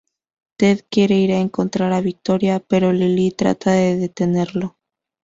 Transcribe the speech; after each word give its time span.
Ted 0.57 0.83
quiere 0.89 1.13
ir 1.19 1.31
a 1.31 1.37
encontrar 1.39 1.91
a 1.93 2.01
Victoria, 2.01 2.59
pero 2.59 2.91
Lily 2.91 3.29
trata 3.29 3.71
de 3.73 3.97
detenerlo. 3.97 4.79